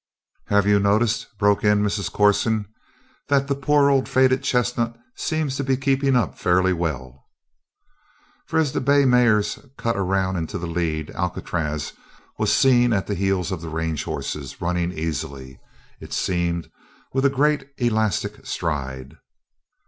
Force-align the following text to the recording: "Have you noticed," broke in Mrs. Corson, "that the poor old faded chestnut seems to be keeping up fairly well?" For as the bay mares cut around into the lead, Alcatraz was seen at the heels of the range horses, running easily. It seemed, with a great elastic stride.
"Have 0.47 0.65
you 0.65 0.79
noticed," 0.79 1.27
broke 1.37 1.63
in 1.63 1.83
Mrs. 1.83 2.11
Corson, 2.11 2.65
"that 3.27 3.47
the 3.47 3.53
poor 3.53 3.91
old 3.91 4.09
faded 4.09 4.41
chestnut 4.41 4.95
seems 5.15 5.57
to 5.57 5.63
be 5.63 5.77
keeping 5.77 6.15
up 6.15 6.39
fairly 6.39 6.73
well?" 6.73 7.27
For 8.47 8.57
as 8.57 8.71
the 8.71 8.81
bay 8.81 9.05
mares 9.05 9.59
cut 9.77 9.95
around 9.95 10.37
into 10.37 10.57
the 10.57 10.65
lead, 10.65 11.11
Alcatraz 11.11 11.93
was 12.39 12.51
seen 12.51 12.93
at 12.93 13.05
the 13.05 13.13
heels 13.13 13.51
of 13.51 13.61
the 13.61 13.69
range 13.69 14.05
horses, 14.05 14.59
running 14.59 14.91
easily. 14.91 15.59
It 15.99 16.13
seemed, 16.13 16.71
with 17.13 17.23
a 17.23 17.29
great 17.29 17.67
elastic 17.77 18.43
stride. 18.43 19.17